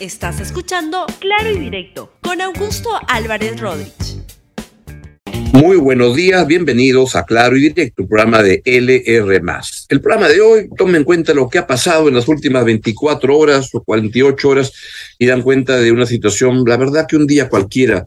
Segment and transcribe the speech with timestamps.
[0.00, 4.22] Estás escuchando Claro y Directo con Augusto Álvarez Rodríguez.
[5.52, 9.42] Muy buenos días, bienvenidos a Claro y Directo, programa de LR.
[9.88, 13.36] El programa de hoy toma en cuenta lo que ha pasado en las últimas 24
[13.36, 14.72] horas o 48 horas
[15.18, 18.06] y dan cuenta de una situación, la verdad que un día cualquiera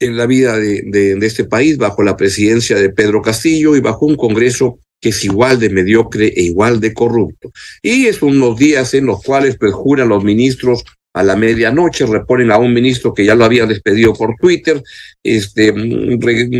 [0.00, 4.04] en la vida de, de este país, bajo la presidencia de Pedro Castillo y bajo
[4.04, 7.50] un Congreso que es igual de mediocre e igual de corrupto.
[7.82, 10.84] Y es unos días en los cuales perjuran los ministros
[11.14, 14.82] a la medianoche, reponen a un ministro que ya lo había despedido por Twitter,
[15.22, 15.74] este,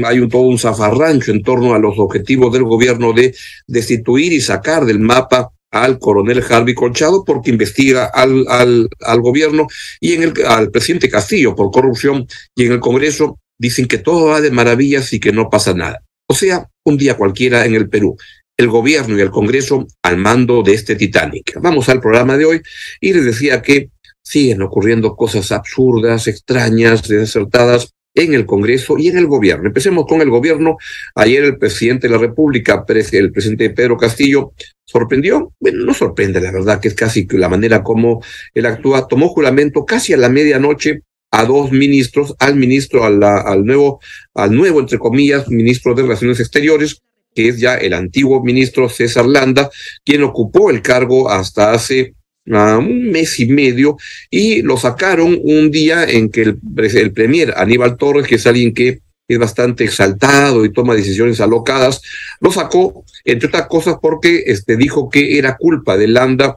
[0.05, 3.35] hay un, todo un zafarrancho en torno a los objetivos del gobierno de
[3.67, 9.67] destituir y sacar del mapa al coronel Harvey Colchado porque investiga al, al, al gobierno
[10.01, 12.27] y en el, al presidente Castillo por corrupción
[12.57, 16.03] y en el Congreso dicen que todo va de maravillas y que no pasa nada.
[16.31, 18.17] O sea, un día cualquiera en el Perú.
[18.57, 21.59] El gobierno y el Congreso al mando de este Titanic.
[21.61, 22.61] Vamos al programa de hoy
[23.01, 23.91] y les decía que
[24.23, 29.69] siguen ocurriendo cosas absurdas, extrañas, desertadas en el Congreso y en el gobierno.
[29.69, 30.77] Empecemos con el gobierno.
[31.15, 34.53] Ayer el presidente de la República, el presidente Pedro Castillo,
[34.85, 35.55] sorprendió.
[35.59, 39.09] Bueno, no sorprende, la verdad, que es casi la manera como él actúa.
[39.09, 44.01] Tomó juramento casi a la medianoche a dos ministros, al ministro, al, nuevo,
[44.35, 47.03] al nuevo, entre comillas, ministro de Relaciones Exteriores,
[47.35, 49.71] que es ya el antiguo ministro César Landa,
[50.05, 52.15] quien ocupó el cargo hasta hace
[52.47, 53.97] uh, un mes y medio,
[54.31, 58.73] y lo sacaron un día en que el, el premier Aníbal Torres, que es alguien
[58.73, 62.01] que es bastante exaltado y toma decisiones alocadas,
[62.41, 66.57] lo sacó, entre otras cosas, porque este, dijo que era culpa de Landa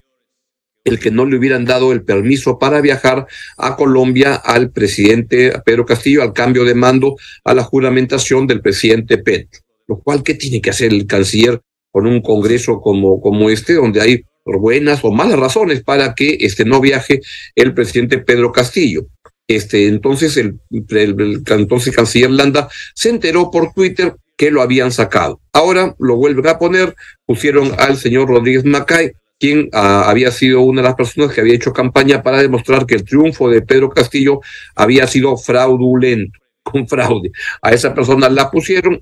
[0.83, 5.85] el que no le hubieran dado el permiso para viajar a Colombia al presidente Pedro
[5.85, 9.61] Castillo al cambio de mando a la juramentación del presidente Petro.
[9.87, 14.01] Lo cual, ¿qué tiene que hacer el canciller con un congreso como, como este, donde
[14.01, 17.21] hay buenas o malas razones para que este no viaje
[17.55, 19.07] el presidente Pedro Castillo?
[19.47, 24.91] Este, entonces el, el, el entonces canciller Landa se enteró por Twitter que lo habían
[24.91, 25.41] sacado.
[25.51, 30.83] Ahora lo vuelven a poner, pusieron al señor Rodríguez Macay, quien uh, había sido una
[30.83, 34.39] de las personas que había hecho campaña para demostrar que el triunfo de Pedro Castillo
[34.75, 37.31] había sido fraudulento, con fraude.
[37.63, 39.01] A esa persona la pusieron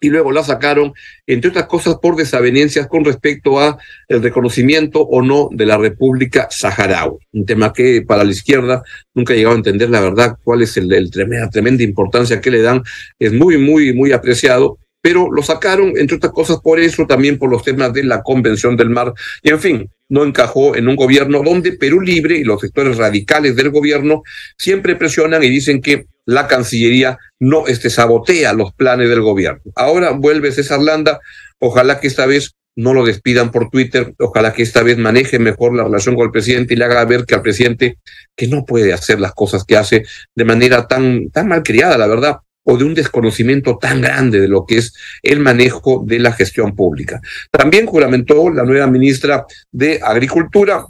[0.00, 0.94] y luego la sacaron,
[1.26, 3.76] entre otras cosas, por desavenencias con respecto a
[4.08, 7.18] el reconocimiento o no de la República Saharaui.
[7.32, 8.82] Un tema que para la izquierda
[9.12, 12.50] nunca he llegado a entender la verdad cuál es el, el tremenda, tremenda importancia que
[12.50, 12.82] le dan.
[13.18, 17.50] Es muy, muy, muy apreciado, pero lo sacaron, entre otras cosas, por eso, también por
[17.50, 21.42] los temas de la Convención del Mar, y en fin, no encajó en un gobierno
[21.42, 24.22] donde Perú Libre y los sectores radicales del gobierno
[24.56, 29.62] siempre presionan y dicen que la Cancillería no este, sabotea los planes del gobierno.
[29.74, 31.18] Ahora vuelve César Landa,
[31.58, 35.74] ojalá que esta vez no lo despidan por Twitter, ojalá que esta vez maneje mejor
[35.74, 37.98] la relación con el presidente y le haga ver que al presidente
[38.36, 42.36] que no puede hacer las cosas que hace de manera tan, tan malcriada, la verdad
[42.64, 46.74] o de un desconocimiento tan grande de lo que es el manejo de la gestión
[46.74, 47.20] pública.
[47.50, 50.86] También juramentó la nueva ministra de Agricultura,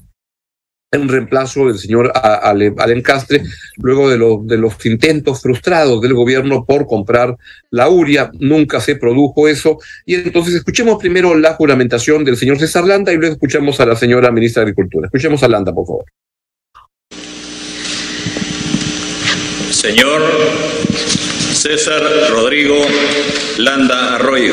[0.94, 3.42] en reemplazo del señor Alencastre,
[3.78, 7.34] luego de, de los intentos frustrados del gobierno por comprar
[7.70, 9.78] la URIA, nunca se produjo eso.
[10.04, 13.96] Y entonces escuchemos primero la juramentación del señor César Landa y luego escuchamos a la
[13.96, 15.06] señora ministra de Agricultura.
[15.06, 16.04] Escuchemos a Landa, por favor.
[19.70, 20.22] Señor
[21.62, 22.84] César Rodrigo
[23.58, 24.52] Landa Arroyo.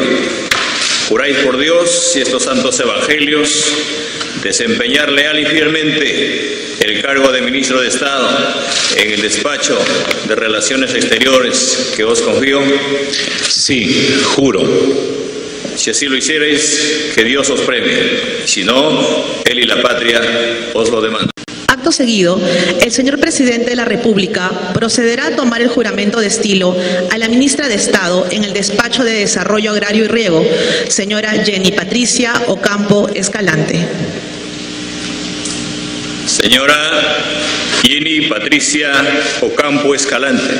[1.08, 3.74] Juráis por Dios y estos santos evangelios
[4.44, 8.30] desempeñar leal y fielmente el cargo de ministro de Estado
[8.96, 9.76] en el despacho
[10.28, 12.62] de Relaciones Exteriores que os confío.
[13.42, 14.62] Sí, juro.
[15.78, 18.46] Si así lo hicierais, que Dios os premie.
[18.46, 20.22] Si no, Él y la patria
[20.76, 21.39] os lo demandan.
[21.80, 22.38] Acto seguido,
[22.84, 26.76] el señor presidente de la República procederá a tomar el juramento de estilo
[27.10, 30.46] a la ministra de Estado en el despacho de Desarrollo Agrario y Riego,
[30.90, 33.80] señora Jenny Patricia Ocampo Escalante.
[36.26, 36.76] Señora
[37.82, 38.92] Jenny Patricia
[39.40, 40.54] Ocampo Escalante,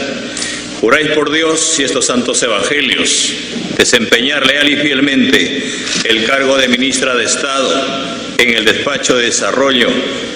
[0.80, 3.34] juráis por Dios y estos santos evangelios
[3.78, 5.64] desempeñar leal y fielmente
[6.04, 9.88] el cargo de ministra de Estado en el despacho de Desarrollo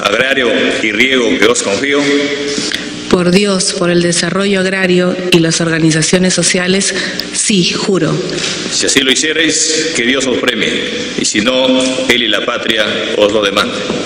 [0.02, 0.50] Agrario
[0.82, 2.00] y Riego que os confío.
[3.10, 6.96] Por Dios, por el desarrollo agrario y las organizaciones sociales,
[7.32, 8.12] sí, juro.
[8.72, 10.90] Si así lo hicierais, que Dios os premie,
[11.20, 11.80] y si no,
[12.10, 12.86] Él y la patria
[13.18, 14.03] os lo demanden.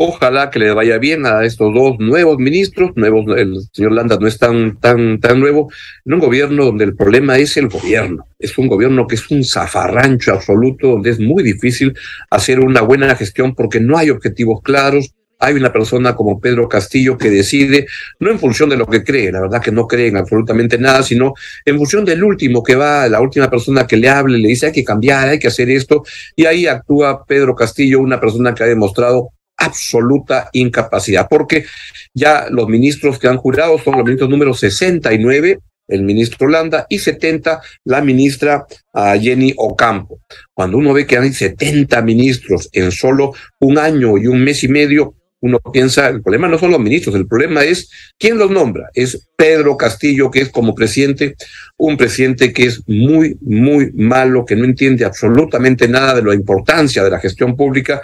[0.00, 4.28] Ojalá que le vaya bien a estos dos nuevos ministros, nuevos, el señor Landa no
[4.28, 5.72] es tan, tan, tan nuevo,
[6.04, 8.24] en un gobierno donde el problema es el gobierno.
[8.38, 11.98] Es un gobierno que es un zafarrancho absoluto, donde es muy difícil
[12.30, 17.18] hacer una buena gestión porque no hay objetivos claros, hay una persona como Pedro Castillo
[17.18, 17.88] que decide,
[18.20, 21.02] no en función de lo que cree, la verdad que no cree en absolutamente nada,
[21.02, 21.34] sino
[21.64, 24.72] en función del último que va, la última persona que le hable, le dice hay
[24.72, 26.04] que cambiar, hay que hacer esto,
[26.36, 31.66] y ahí actúa Pedro Castillo, una persona que ha demostrado absoluta incapacidad, porque
[32.14, 35.58] ya los ministros que han jurado son los ministros número 69,
[35.88, 40.20] el ministro Landa, y 70, la ministra uh, Jenny Ocampo.
[40.54, 44.68] Cuando uno ve que hay 70 ministros en solo un año y un mes y
[44.68, 48.90] medio, uno piensa, el problema no son los ministros, el problema es quién los nombra.
[48.92, 51.36] Es Pedro Castillo, que es como presidente,
[51.76, 57.04] un presidente que es muy, muy malo, que no entiende absolutamente nada de la importancia
[57.04, 58.02] de la gestión pública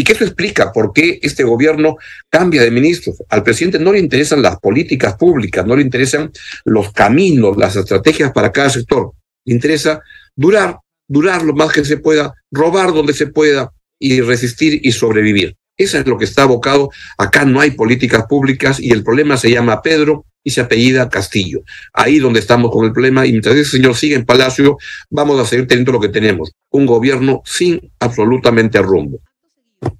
[0.00, 1.98] y que eso explica por qué este gobierno
[2.30, 3.16] cambia de ministros.
[3.28, 6.32] Al presidente no le interesan las políticas públicas, no le interesan
[6.64, 9.12] los caminos, las estrategias para cada sector.
[9.44, 10.00] Le interesa
[10.34, 15.54] durar, durar lo más que se pueda, robar donde se pueda y resistir y sobrevivir.
[15.76, 16.88] Eso es lo que está abocado.
[17.18, 21.60] Acá no hay políticas públicas y el problema se llama Pedro y se apellida Castillo.
[21.92, 24.78] Ahí donde estamos con el problema y mientras ese señor sigue en Palacio,
[25.10, 29.20] vamos a seguir teniendo lo que tenemos, un gobierno sin absolutamente rumbo.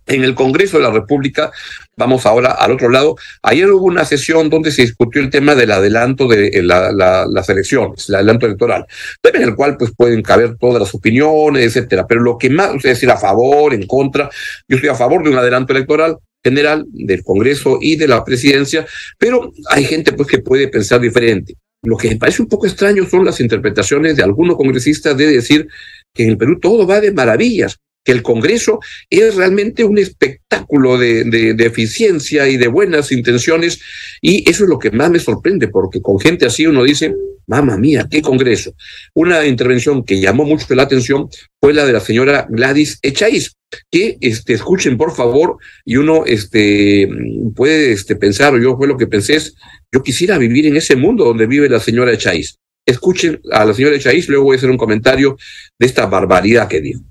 [0.07, 1.53] En el Congreso de la República,
[1.97, 5.71] vamos ahora al otro lado, ayer hubo una sesión donde se discutió el tema del
[5.71, 8.87] adelanto de eh, la, la, las elecciones, el adelanto electoral,
[9.23, 12.07] en el cual pues pueden caber todas las opiniones, etcétera.
[12.07, 14.29] Pero lo que más, es decir, a favor, en contra,
[14.69, 18.87] yo estoy a favor de un adelanto electoral, general del Congreso y de la presidencia,
[19.19, 21.55] pero hay gente pues que puede pensar diferente.
[21.83, 25.69] Lo que me parece un poco extraño son las interpretaciones de algunos congresistas de decir
[26.13, 30.99] que en el Perú todo va de maravillas, que el Congreso es realmente un espectáculo
[30.99, 33.81] de, de, eficiencia y de buenas intenciones,
[34.21, 37.15] y eso es lo que más me sorprende, porque con gente así uno dice,
[37.47, 38.75] mamá mía, qué Congreso.
[39.15, 41.29] Una intervención que llamó mucho la atención
[41.61, 43.57] fue la de la señora Gladys Echaíz,
[43.91, 47.09] que este, escuchen por favor, y uno este,
[47.55, 49.55] puede este, pensar, o yo fue lo que pensé, es,
[49.93, 52.57] yo quisiera vivir en ese mundo donde vive la señora Echaíz.
[52.87, 55.37] Escuchen a la señora Echaíz, luego voy a hacer un comentario
[55.79, 57.03] de esta barbaridad que dijo.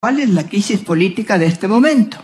[0.00, 2.16] ¿Cuál es la crisis política de este momento?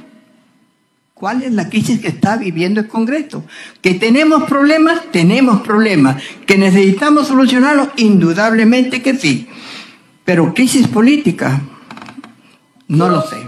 [1.12, 3.44] ¿Cuál es la crisis que está viviendo el Congreso?
[3.82, 5.02] ¿Que tenemos problemas?
[5.12, 6.22] Tenemos problemas.
[6.46, 7.88] ¿Que necesitamos solucionarlos?
[7.96, 9.46] Indudablemente que sí.
[10.24, 11.60] Pero crisis política,
[12.88, 13.46] no lo sé.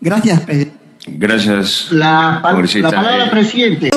[0.00, 0.76] Gracias, presidente.
[1.06, 1.88] Gracias.
[1.92, 3.90] La, la palabra, presidente.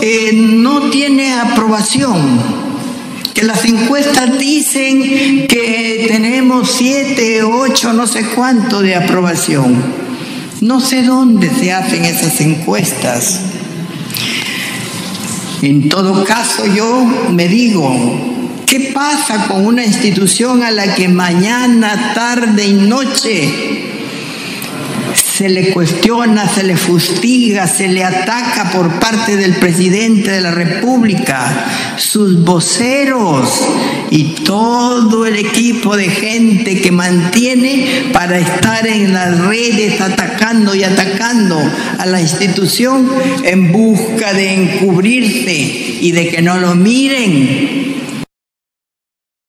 [0.00, 2.61] Eh, no tiene aprobación
[3.34, 9.82] que las encuestas dicen que tenemos siete, ocho, no sé cuánto de aprobación.
[10.60, 13.40] No sé dónde se hacen esas encuestas.
[15.62, 17.92] En todo caso, yo me digo,
[18.66, 23.81] ¿qué pasa con una institución a la que mañana, tarde y noche
[25.42, 30.52] se le cuestiona, se le fustiga, se le ataca por parte del presidente de la
[30.52, 31.66] República,
[31.96, 33.60] sus voceros
[34.08, 40.84] y todo el equipo de gente que mantiene para estar en las redes atacando y
[40.84, 41.58] atacando
[41.98, 43.10] a la institución
[43.42, 47.91] en busca de encubrirse y de que no lo miren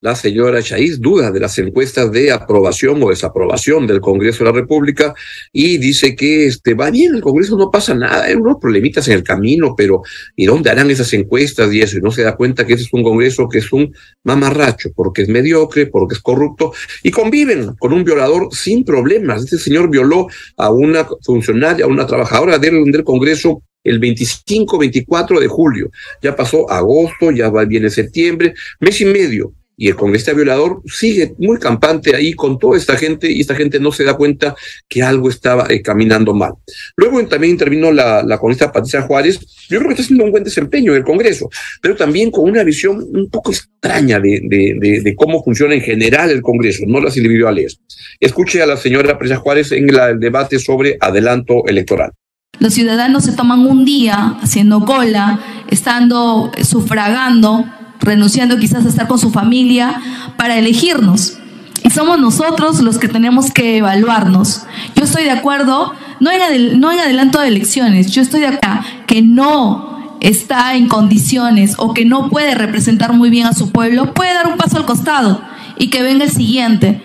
[0.04, 4.56] la señora Chaiz duda de las encuestas de aprobación o desaprobación del Congreso de la
[4.60, 5.16] República
[5.54, 9.14] y dice que este, va bien, el Congreso no pasa nada, hay unos problemitas en
[9.14, 10.02] el camino, pero
[10.36, 11.98] ¿y dónde harán esas encuestas y eso?
[11.98, 15.22] Y no se da cuenta que ese es un Congreso que es un mamarracho, porque
[15.22, 19.46] es mediocre, porque es corrupto, y conviven con un violador sin problemas.
[19.46, 20.28] Este señor violó
[20.58, 25.92] a una funcionaria, a una trabajadora del, Congreso el 25, 24 de julio.
[26.22, 31.34] Ya pasó agosto, ya va, viene septiembre, mes y medio y el congresista violador sigue
[31.38, 34.56] muy campante ahí con toda esta gente y esta gente no se da cuenta
[34.88, 36.54] que algo estaba eh, caminando mal.
[36.96, 39.40] Luego también intervino la, la congresista Patricia Juárez,
[39.70, 41.50] yo creo que está haciendo un buen desempeño en el Congreso,
[41.82, 46.84] pero también con una visión un poco extraña de, cómo funciona en general el Congreso,
[46.88, 47.80] no las individuales.
[48.20, 52.12] Escuche a la señora Patricia Juárez en la, el debate sobre adelanto electoral.
[52.60, 55.40] Los ciudadanos se toman un día haciendo cola,
[55.70, 57.66] estando sufragando
[58.04, 60.02] renunciando quizás a estar con su familia
[60.38, 61.38] para elegirnos.
[61.84, 64.64] Y somos nosotros los que tenemos que evaluarnos.
[64.96, 69.22] Yo estoy de acuerdo, no en, no adelanto de elecciones, yo estoy de acuerdo que
[69.22, 74.34] no está en condiciones o que no puede representar muy bien a su pueblo, puede
[74.34, 75.42] dar un paso al costado
[75.78, 77.04] y que venga el siguiente.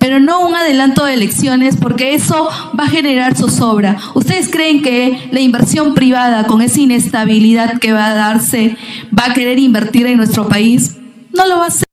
[0.00, 3.98] Pero no un adelanto de elecciones porque eso va a generar zozobra.
[4.14, 8.76] ¿Ustedes creen que la inversión privada con esa inestabilidad que va a darse
[9.16, 10.96] va a querer invertir en nuestro país?
[11.32, 11.89] No lo va a hacer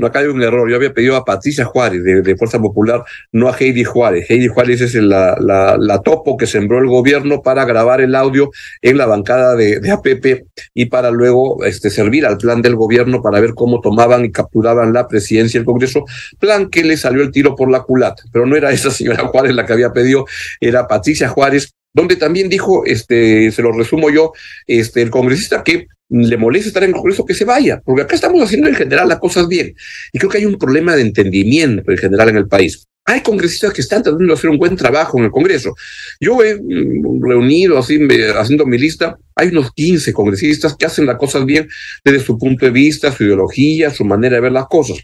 [0.00, 0.68] no acá hay un error.
[0.68, 4.28] Yo había pedido a Patricia Juárez de, Fuerza Popular, no a Heidi Juárez.
[4.28, 8.96] Heidi Juárez es la, la, topo que sembró el gobierno para grabar el audio en
[8.96, 13.40] la bancada de, de APP y para luego este, servir al plan del gobierno para
[13.40, 16.04] ver cómo tomaban y capturaban la presidencia y el Congreso.
[16.38, 18.22] Plan que le salió el tiro por la culata.
[18.32, 20.24] Pero no era esa señora Juárez la que había pedido,
[20.60, 24.32] era Patricia Juárez, donde también dijo, este, se lo resumo yo,
[24.66, 28.14] este, el congresista que le molesta estar en el Congreso, que se vaya, porque acá
[28.14, 29.74] estamos haciendo en general las cosas bien.
[30.12, 32.86] Y creo que hay un problema de entendimiento en general en el país.
[33.06, 35.74] Hay congresistas que están tratando de hacer un buen trabajo en el Congreso.
[36.20, 37.98] Yo he mm, reunido, así,
[38.36, 41.68] haciendo mi lista, hay unos 15 congresistas que hacen las cosas bien
[42.04, 44.98] desde su punto de vista, su ideología, su manera de ver las cosas.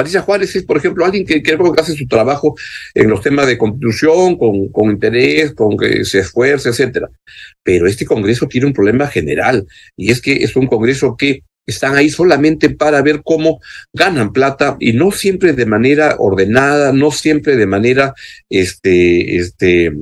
[0.00, 2.56] Patricia Juárez es, por ejemplo, alguien que, que hace su trabajo
[2.94, 7.10] en los temas de constitución, con, interés, con que se esfuerce, etcétera.
[7.62, 9.66] Pero este Congreso tiene un problema general,
[9.98, 13.60] y es que es un Congreso que están ahí solamente para ver cómo
[13.92, 18.14] ganan plata y no siempre de manera ordenada, no siempre de manera
[18.48, 19.92] este, este,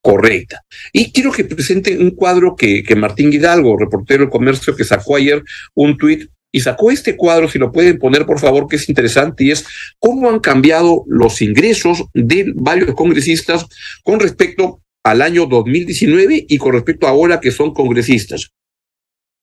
[0.00, 0.62] correcta.
[0.90, 5.16] Y quiero que presente un cuadro que, que Martín Hidalgo, reportero del comercio, que sacó
[5.16, 5.44] ayer
[5.74, 9.44] un tuit y sacó este cuadro, si lo pueden poner por favor, que es interesante,
[9.44, 9.64] y es
[10.00, 13.64] cómo han cambiado los ingresos de varios congresistas
[14.02, 18.50] con respecto al año 2019 y con respecto a ahora que son congresistas.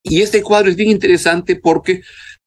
[0.03, 2.01] Y este cuadro es bien interesante porque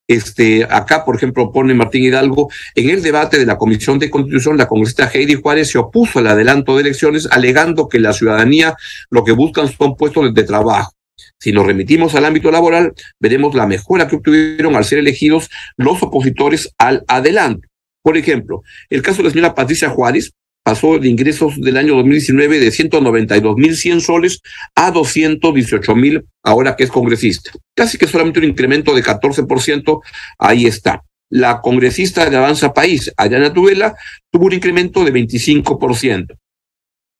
[0.06, 4.58] este, acá, por ejemplo, pone Martín Hidalgo, en el debate de la Comisión de Constitución,
[4.58, 8.76] la congresista Heidi Juárez se opuso al adelanto de elecciones, alegando que la ciudadanía
[9.08, 10.92] lo que buscan son puestos de trabajo.
[11.38, 16.02] Si nos remitimos al ámbito laboral, veremos la mejora que obtuvieron al ser elegidos los
[16.02, 17.68] opositores al adelanto.
[18.02, 20.32] Por ejemplo, el caso de la señora Patricia Juárez
[20.62, 24.40] pasó de ingresos del año 2019 de 192.100 soles
[24.75, 27.52] a 218.000 ahora que es congresista.
[27.75, 30.00] Casi que solamente un incremento de 14%,
[30.38, 31.02] ahí está.
[31.30, 33.94] La congresista de Avanza País, Ayana Tubela,
[34.30, 36.37] tuvo un incremento de 25%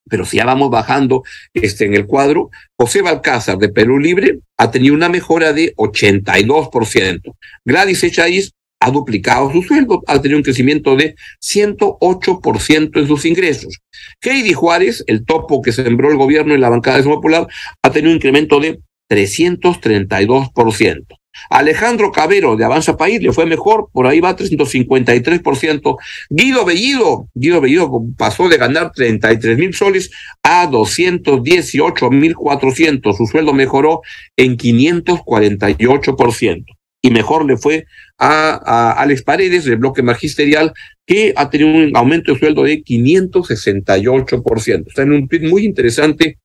[0.09, 1.23] pero si ya vamos bajando
[1.55, 7.35] este, en el cuadro, José Balcázar de Perú Libre ha tenido una mejora de 82%.
[7.65, 13.79] Gladys Echaíz ha duplicado su sueldo, ha tenido un crecimiento de 108% en sus ingresos.
[14.23, 17.47] Heidi Juárez, el topo que sembró el gobierno en la bancada de Popular,
[17.83, 21.18] ha tenido un incremento de 332%.
[21.50, 25.97] Alejandro Cabero de Avanza País le fue mejor, por ahí va 353%.
[26.30, 30.11] Guido Bellido, Guido Bellido pasó de ganar 33 mil soles
[30.42, 33.16] a 218 mil 400.
[33.16, 34.00] Su sueldo mejoró
[34.37, 36.64] en 548%.
[37.00, 37.87] Y mejor le fue
[38.18, 40.73] a, a Alex Paredes del bloque magisterial,
[41.07, 44.88] que ha tenido un aumento de sueldo de 568%.
[44.88, 46.38] Está en un tweet muy interesante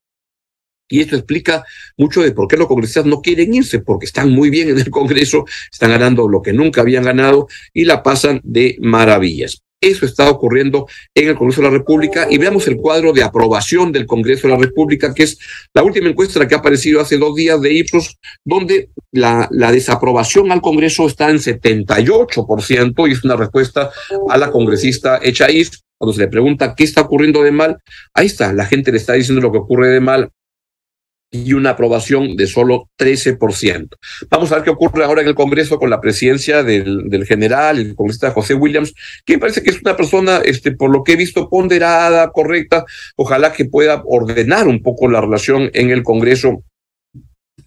[0.93, 1.65] y esto explica
[1.97, 4.91] mucho de por qué los congresistas no quieren irse, porque están muy bien en el
[4.91, 9.63] Congreso, están ganando lo que nunca habían ganado y la pasan de maravillas.
[9.81, 10.85] Eso está ocurriendo
[11.15, 14.53] en el Congreso de la República y veamos el cuadro de aprobación del Congreso de
[14.53, 15.39] la República, que es
[15.73, 20.61] la última encuesta que ha aparecido hace dos días de Ipsos, donde la, desaprobación al
[20.61, 23.89] Congreso está en 78% y es una respuesta
[24.29, 25.71] a la congresista Echaíz.
[25.97, 27.77] Cuando se le pregunta qué está ocurriendo de mal,
[28.13, 30.29] ahí está, la gente le está diciendo lo que ocurre de mal
[31.33, 33.89] y una aprobación de solo 13%.
[34.29, 37.95] Vamos a ver qué ocurre ahora en el Congreso con la presidencia del, general, el
[37.95, 38.93] congresista José Williams,
[39.25, 42.85] que parece que es una persona, este, por lo que he visto, ponderada, correcta.
[43.15, 46.63] Ojalá que pueda ordenar un poco la relación en el Congreso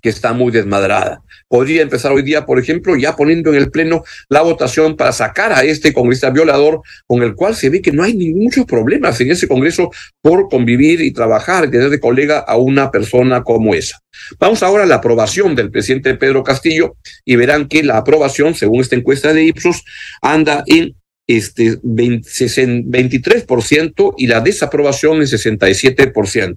[0.01, 1.23] que está muy desmadrada.
[1.49, 5.53] Podría empezar hoy día, por ejemplo, ya poniendo en el Pleno la votación para sacar
[5.53, 9.31] a este congresista violador, con el cual se ve que no hay muchos problemas en
[9.31, 14.01] ese Congreso por convivir y trabajar y tener de colega a una persona como esa.
[14.39, 18.81] Vamos ahora a la aprobación del presidente Pedro Castillo y verán que la aprobación, según
[18.81, 19.85] esta encuesta de Ipsos,
[20.23, 26.57] anda en este 23% y la desaprobación en 67%.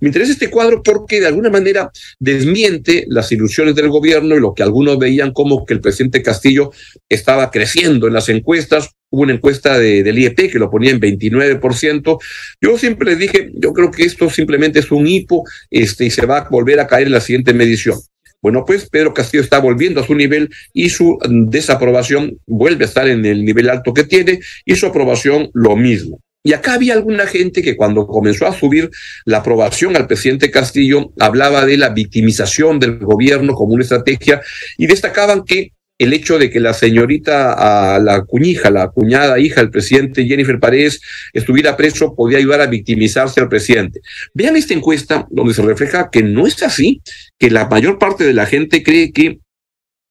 [0.00, 4.52] Me interesa este cuadro porque de alguna manera desmiente las ilusiones del gobierno y lo
[4.54, 6.72] que algunos veían como que el presidente Castillo
[7.08, 8.90] estaba creciendo en las encuestas.
[9.10, 12.18] Hubo una encuesta de, del IEP que lo ponía en 29%.
[12.60, 16.26] Yo siempre les dije, yo creo que esto simplemente es un hipo este, y se
[16.26, 17.98] va a volver a caer en la siguiente medición.
[18.42, 23.06] Bueno, pues Pedro Castillo está volviendo a su nivel y su desaprobación vuelve a estar
[23.06, 26.20] en el nivel alto que tiene y su aprobación lo mismo.
[26.44, 28.90] Y acá había alguna gente que cuando comenzó a subir
[29.24, 34.42] la aprobación al presidente Castillo hablaba de la victimización del gobierno como una estrategia
[34.76, 39.70] y destacaban que el hecho de que la señorita, la cuñija, la cuñada hija del
[39.70, 41.00] presidente Jennifer Paredes
[41.32, 44.00] estuviera preso podía ayudar a victimizarse al presidente.
[44.34, 47.02] Vean esta encuesta donde se refleja que no es así,
[47.38, 49.38] que la mayor parte de la gente cree que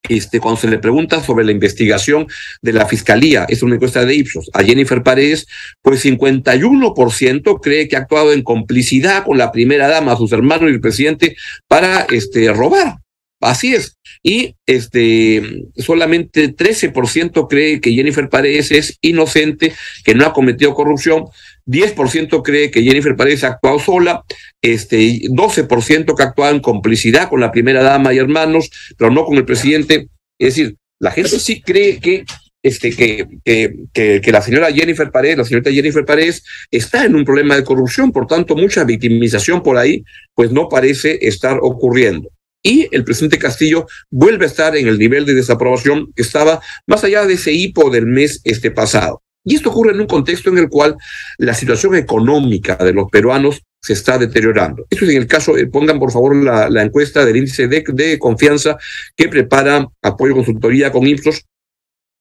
[0.10, 2.28] este, cuando se le pregunta sobre la investigación
[2.62, 5.48] de la fiscalía, es una encuesta de Ipsos, a Jennifer Paredes,
[5.82, 10.74] pues 51% cree que ha actuado en complicidad con la primera dama, sus hermanos y
[10.74, 11.36] el presidente
[11.68, 13.01] para este, robar.
[13.42, 13.98] Así es.
[14.22, 19.74] Y este solamente 13% cree que Jennifer Paredes es inocente,
[20.06, 21.26] que no ha cometido corrupción.
[21.66, 24.24] 10% cree que Jennifer Paredes ha actuado sola,
[24.62, 29.26] este 12% que ha actuado en complicidad con la primera dama y hermanos, pero no
[29.26, 30.08] con el presidente.
[30.40, 32.24] Es decir, la gente sí cree que
[32.64, 37.26] este, que, que, que, la señora Jennifer Paredes, la señorita Jennifer Paredes, está en un
[37.26, 40.04] problema de corrupción, por tanto, mucha victimización por ahí,
[40.36, 42.30] pues no parece estar ocurriendo
[42.64, 47.04] y el presidente Castillo vuelve a estar en el nivel de desaprobación que estaba más
[47.04, 49.22] allá de ese hipo del mes este pasado.
[49.44, 50.96] Y esto ocurre en un contexto en el cual
[51.40, 54.86] la situación económica de los peruanos se está deteriorando.
[54.90, 58.20] Esto es en el caso, eh, pongan por favor la, encuesta del índice de, de,
[58.20, 58.78] confianza
[59.16, 61.46] que prepara Apoyo Consultoría con Ipsos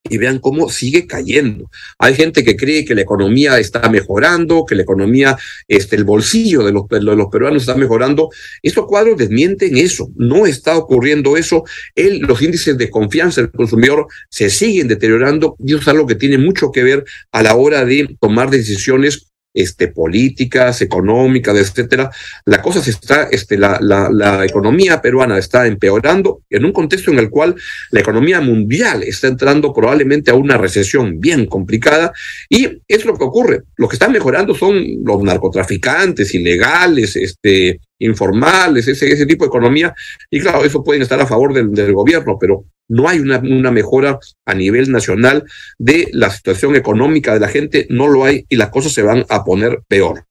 [0.09, 1.71] y vean cómo sigue cayendo.
[1.99, 5.37] Hay gente que cree que la economía está mejorando, que la economía,
[5.69, 8.31] este, el bolsillo de los, de los peruanos está mejorando.
[8.63, 10.11] Estos cuadros desmienten eso.
[10.17, 11.65] No está ocurriendo eso.
[11.95, 16.15] El, los índices de confianza del consumidor se siguen deteriorando y eso es algo que
[16.15, 22.11] tiene mucho que ver a la hora de tomar decisiones este, políticas, económicas, etcétera,
[22.45, 27.19] la cosa se está, este, la, la, economía peruana está empeorando en un contexto en
[27.19, 27.55] el cual
[27.91, 32.13] la economía mundial está entrando probablemente a una recesión bien complicada
[32.49, 33.63] y es lo que ocurre.
[33.77, 39.95] Lo que están mejorando son los narcotraficantes ilegales, este, informales, ese, ese tipo de economía.
[40.31, 43.71] Y claro, eso pueden estar a favor del, del gobierno, pero no hay una, una,
[43.71, 45.45] mejora a nivel nacional
[45.79, 49.25] de la situación económica de la gente, no lo hay y las cosas se van
[49.29, 50.25] a poner peor.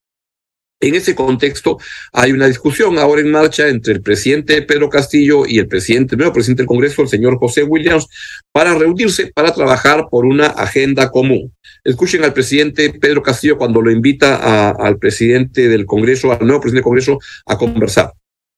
[0.81, 1.77] En ese contexto
[2.13, 6.19] hay una discusión ahora en marcha entre el presidente Pedro Castillo y el presidente, el
[6.19, 8.07] nuevo presidente del Congreso, el señor José Williams,
[8.53, 11.53] para reunirse, para trabajar por una agenda común.
[11.83, 16.79] Escuchen al presidente Pedro Castillo cuando lo invita al presidente del Congreso, al nuevo presidente
[16.79, 18.13] del Congreso, a conversar.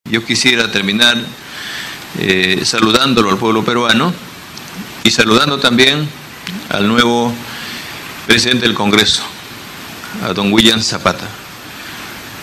[0.07, 1.17] Yo quisiera terminar
[2.19, 4.13] eh, saludándolo al pueblo peruano
[5.03, 6.07] y saludando también
[6.69, 7.33] al nuevo
[8.27, 9.23] presidente del Congreso,
[10.21, 11.40] a don William Zapata.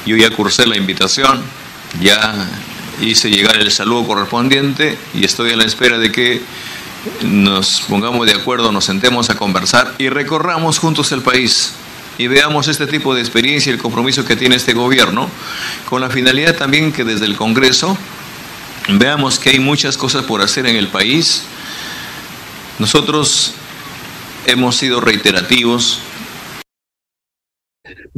[0.09, 1.43] Yo ya cursé la invitación,
[2.01, 2.49] ya
[3.03, 6.41] hice llegar el saludo correspondiente y estoy a la espera de que
[7.21, 11.75] nos pongamos de acuerdo, nos sentemos a conversar y recorramos juntos el país
[12.17, 15.29] y veamos este tipo de experiencia y el compromiso que tiene este gobierno,
[15.91, 17.99] con la finalidad también que desde el Congreso
[18.89, 21.43] veamos que hay muchas cosas por hacer en el país.
[22.79, 23.53] Nosotros
[24.47, 26.01] hemos sido reiterativos,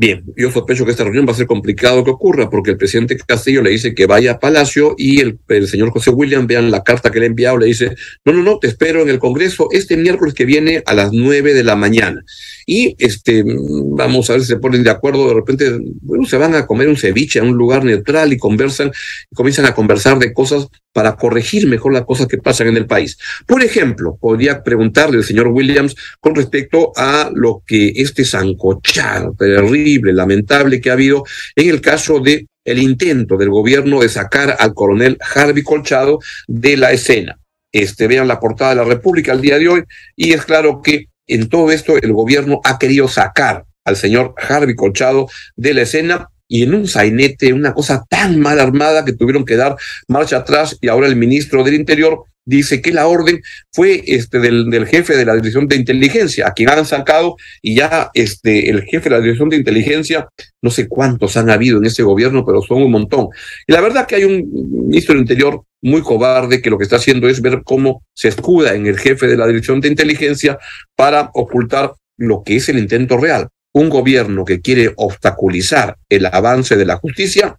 [0.02, 3.18] Bien, yo sospecho que esta reunión va a ser complicado que ocurra porque el presidente
[3.18, 6.82] Castillo le dice que vaya a Palacio y el, el, señor José William, vean la
[6.82, 9.68] carta que le ha enviado, le dice, no, no, no, te espero en el Congreso
[9.72, 12.24] este miércoles que viene a las nueve de la mañana.
[12.64, 16.54] Y este, vamos a ver si se ponen de acuerdo, de repente, bueno, se van
[16.54, 18.90] a comer un ceviche a un lugar neutral y conversan,
[19.30, 22.86] y comienzan a conversar de cosas para corregir mejor las cosas que pasan en el
[22.86, 23.18] país.
[23.46, 29.89] Por ejemplo, podría preguntarle al señor Williams con respecto a lo que este zancochado terrible,
[29.98, 31.24] lamentable que ha habido
[31.56, 36.76] en el caso de el intento del gobierno de sacar al coronel Harvey Colchado de
[36.76, 37.38] la escena.
[37.72, 39.84] Este, vean la portada de la República al día de hoy
[40.16, 44.74] y es claro que en todo esto el gobierno ha querido sacar al señor Harvey
[44.74, 49.44] Colchado de la escena y en un sainete, una cosa tan mal armada que tuvieron
[49.44, 49.76] que dar
[50.08, 53.40] marcha atrás y ahora el ministro del Interior dice que la orden
[53.72, 58.10] fue este del, jefe de la dirección de inteligencia, a quien han sacado, y ya
[58.14, 60.28] este el jefe de la dirección de inteligencia,
[60.62, 63.28] no sé cuántos han habido en ese gobierno, pero son un montón.
[63.66, 64.50] Y la verdad que hay un
[64.86, 68.74] ministro del Interior muy cobarde que lo que está haciendo es ver cómo se escuda
[68.74, 70.58] en el jefe de la dirección de inteligencia
[70.94, 76.76] para ocultar lo que es el intento real un gobierno que quiere obstaculizar el avance
[76.76, 77.58] de la justicia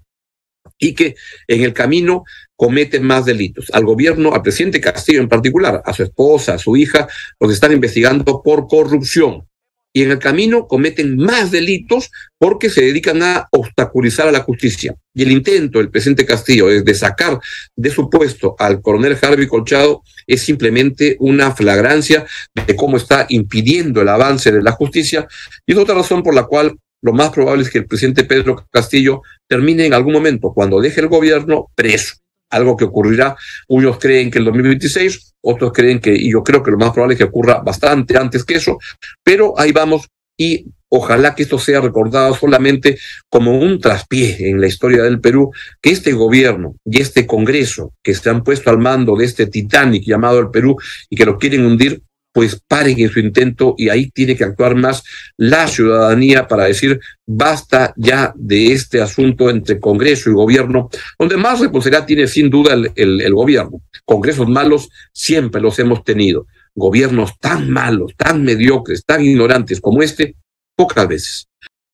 [0.78, 1.16] y que
[1.48, 2.24] en el camino
[2.62, 3.72] comete más delitos.
[3.74, 7.08] Al gobierno, al presidente Castillo en particular, a su esposa, a su hija,
[7.40, 9.48] los están investigando por corrupción
[9.92, 14.96] y en el camino cometen más delitos porque se dedican a obstaculizar a la justicia.
[15.12, 17.40] Y el intento del presidente Castillo de sacar
[17.76, 24.04] de su puesto al coronel Harvey Colchado es simplemente una flagrancia de cómo está impidiendo
[24.04, 25.28] el avance de la justicia
[25.66, 28.68] y es otra razón por la cual lo más probable es que el presidente Pedro
[28.70, 32.22] Castillo termine en algún momento, cuando deje el gobierno, preso.
[32.52, 33.36] Algo que ocurrirá.
[33.68, 37.16] Unos creen que el 2026, otros creen que, y yo creo que lo más probable
[37.16, 38.78] es que ocurra bastante antes que eso,
[39.24, 42.98] pero ahí vamos y ojalá que esto sea recordado solamente
[43.30, 48.14] como un traspié en la historia del Perú, que este gobierno y este Congreso que
[48.14, 50.78] se han puesto al mando de este Titanic llamado el Perú
[51.10, 52.02] y que lo quieren hundir,
[52.34, 55.04] pues paren en su intento y ahí tiene que actuar más
[55.38, 61.60] la ciudadanía para decir basta ya de este asunto entre Congreso y gobierno, donde más
[61.60, 62.92] responsabilidad tiene sin duda el,
[63.22, 63.82] el gobierno.
[64.06, 66.48] Congresos malos siempre los hemos tenido.
[66.74, 70.36] Gobiernos tan malos, tan mediocres, tan ignorantes como este,
[70.76, 71.48] pocas veces.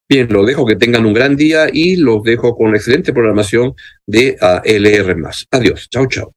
[0.09, 3.73] Bien, los dejo que tengan un gran día y los dejo con excelente programación
[4.05, 5.15] de uh, LR.
[5.51, 5.89] Adiós.
[5.89, 6.36] Chao, chao.